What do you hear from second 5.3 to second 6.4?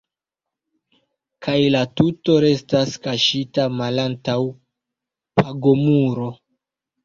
pagomuro.